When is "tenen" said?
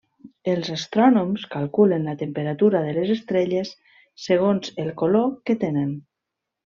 5.65-5.93